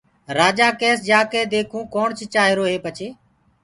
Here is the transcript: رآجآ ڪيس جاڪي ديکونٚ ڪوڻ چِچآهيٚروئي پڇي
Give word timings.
رآجآ 0.37 0.67
ڪيس 0.81 0.97
جاڪي 1.09 1.41
ديکونٚ 1.51 1.89
ڪوڻ 1.93 2.07
چِچآهيٚروئي 2.19 2.77
پڇي 2.83 3.07